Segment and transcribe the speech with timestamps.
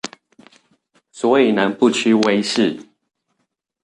[1.11, 2.87] 所以能不屈威勢